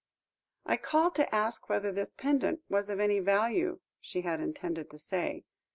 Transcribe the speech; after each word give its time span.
"I 0.65 0.77
called 0.77 1.13
to 1.17 1.35
ask 1.35 1.69
whether 1.69 1.91
this 1.91 2.11
pendant 2.11 2.61
was 2.67 2.89
of 2.89 2.99
any 2.99 3.19
value," 3.19 3.81
she 3.99 4.21
had 4.21 4.39
intended 4.39 4.89
to 4.89 4.97
say. 4.97 5.45